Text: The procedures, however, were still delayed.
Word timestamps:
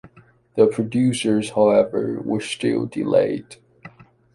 The 0.55 0.65
procedures, 0.65 1.51
however, 1.51 2.19
were 2.23 2.41
still 2.41 2.87
delayed. 2.87 3.57